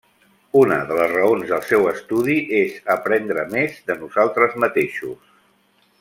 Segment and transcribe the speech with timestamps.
[0.59, 5.29] Una de les raons del seu estudi és aprendre més de nosaltres mateixos.